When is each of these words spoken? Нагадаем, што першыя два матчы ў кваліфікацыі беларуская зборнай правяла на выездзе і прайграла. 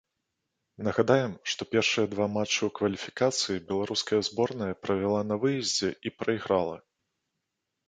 Нагадаем, 0.85 1.33
што 1.53 1.61
першыя 1.73 2.05
два 2.13 2.25
матчы 2.37 2.57
ў 2.57 2.69
кваліфікацыі 2.79 3.63
беларуская 3.69 4.21
зборнай 4.31 4.73
правяла 4.89 5.21
на 5.35 5.41
выездзе 5.47 5.89
і 6.07 6.17
прайграла. 6.25 6.77